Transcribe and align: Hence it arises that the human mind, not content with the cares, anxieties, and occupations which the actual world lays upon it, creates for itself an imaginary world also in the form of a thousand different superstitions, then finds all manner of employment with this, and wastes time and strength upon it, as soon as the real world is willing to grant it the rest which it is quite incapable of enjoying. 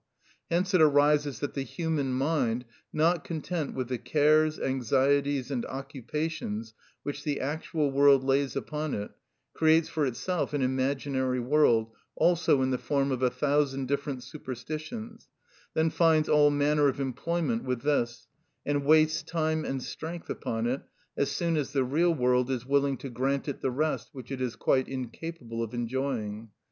Hence 0.49 0.73
it 0.73 0.81
arises 0.81 1.41
that 1.41 1.53
the 1.53 1.61
human 1.61 2.11
mind, 2.11 2.65
not 2.91 3.23
content 3.23 3.75
with 3.75 3.87
the 3.87 3.99
cares, 3.99 4.59
anxieties, 4.59 5.51
and 5.51 5.63
occupations 5.67 6.73
which 7.03 7.23
the 7.23 7.39
actual 7.39 7.91
world 7.91 8.23
lays 8.23 8.55
upon 8.55 8.95
it, 8.95 9.11
creates 9.53 9.89
for 9.89 10.07
itself 10.07 10.55
an 10.55 10.63
imaginary 10.63 11.39
world 11.39 11.91
also 12.15 12.63
in 12.63 12.71
the 12.71 12.79
form 12.79 13.11
of 13.11 13.21
a 13.21 13.29
thousand 13.29 13.87
different 13.87 14.23
superstitions, 14.23 15.29
then 15.75 15.91
finds 15.91 16.27
all 16.27 16.49
manner 16.49 16.87
of 16.87 16.99
employment 16.99 17.63
with 17.63 17.81
this, 17.83 18.27
and 18.65 18.83
wastes 18.85 19.21
time 19.21 19.63
and 19.63 19.83
strength 19.83 20.31
upon 20.31 20.65
it, 20.65 20.81
as 21.15 21.29
soon 21.31 21.55
as 21.55 21.73
the 21.73 21.83
real 21.83 22.11
world 22.11 22.49
is 22.49 22.65
willing 22.65 22.97
to 22.97 23.09
grant 23.11 23.47
it 23.47 23.61
the 23.61 23.69
rest 23.69 24.09
which 24.13 24.31
it 24.31 24.41
is 24.41 24.55
quite 24.55 24.87
incapable 24.87 25.61
of 25.61 25.75
enjoying. 25.75 26.49